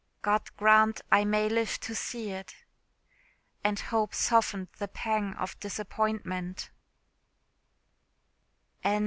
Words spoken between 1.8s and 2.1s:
to